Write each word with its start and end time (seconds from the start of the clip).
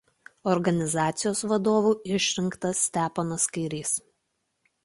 Organizacijos 0.51 1.41
vadovu 1.51 1.91
išrinktas 2.15 2.81
Steponas 2.89 3.47
Kairys. 3.59 3.93